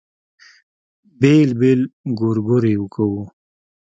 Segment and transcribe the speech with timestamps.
[1.19, 1.81] بېل بېل
[2.17, 3.23] ګورګورې کوو.